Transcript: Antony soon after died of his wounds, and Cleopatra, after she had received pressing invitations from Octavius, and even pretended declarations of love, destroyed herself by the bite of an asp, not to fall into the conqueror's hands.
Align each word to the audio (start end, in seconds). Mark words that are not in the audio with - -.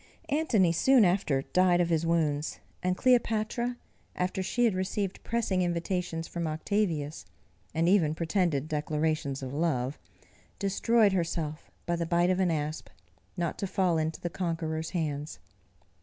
Antony 0.29 0.71
soon 0.71 1.05
after 1.05 1.43
died 1.43 1.79
of 1.79 1.89
his 1.89 2.07
wounds, 2.07 2.59
and 2.81 2.97
Cleopatra, 2.97 3.77
after 4.15 4.41
she 4.41 4.65
had 4.65 4.73
received 4.73 5.23
pressing 5.23 5.61
invitations 5.61 6.27
from 6.27 6.47
Octavius, 6.47 7.23
and 7.75 7.87
even 7.87 8.15
pretended 8.15 8.67
declarations 8.67 9.43
of 9.43 9.53
love, 9.53 9.99
destroyed 10.57 11.13
herself 11.13 11.69
by 11.85 11.95
the 11.95 12.07
bite 12.07 12.31
of 12.31 12.39
an 12.39 12.49
asp, 12.49 12.89
not 13.37 13.59
to 13.59 13.67
fall 13.67 13.99
into 13.99 14.19
the 14.19 14.31
conqueror's 14.31 14.89
hands. 14.89 15.37